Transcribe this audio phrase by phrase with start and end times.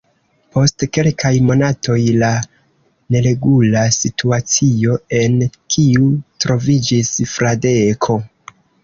[0.55, 2.29] Post kelkaj monatoj, la
[3.15, 5.37] neregula situacio, en
[5.75, 6.09] kiu
[6.47, 8.19] troviĝis Fradeko.